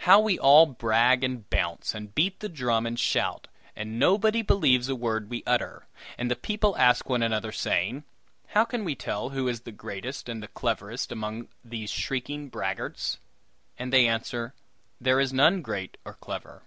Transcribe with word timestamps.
How 0.00 0.20
we 0.20 0.38
all 0.38 0.66
brag 0.66 1.24
and 1.24 1.48
bounce, 1.48 1.94
and 1.94 2.14
beat 2.14 2.40
the 2.40 2.50
drum 2.50 2.84
and 2.84 3.00
shout; 3.00 3.48
and 3.74 3.98
nobody 3.98 4.42
believes 4.42 4.90
a 4.90 4.94
word 4.94 5.30
we 5.30 5.42
utter; 5.46 5.86
and 6.18 6.30
the 6.30 6.36
people 6.36 6.76
ask 6.76 7.08
one 7.08 7.22
another, 7.22 7.50
saying: 7.50 8.04
"How 8.48 8.66
can 8.66 8.84
we 8.84 8.94
tell 8.94 9.30
who 9.30 9.48
is 9.48 9.62
the 9.62 9.72
greatest 9.72 10.28
and 10.28 10.42
the 10.42 10.48
cleverest 10.48 11.10
among 11.10 11.44
all 11.44 11.48
these 11.64 11.90
shrieking 11.90 12.50
braggarts?" 12.50 13.16
And 13.78 13.90
they 13.90 14.06
answer: 14.06 14.52
"There 15.00 15.18
is 15.18 15.32
none 15.32 15.62
great 15.62 15.96
or 16.04 16.12
clever. 16.12 16.64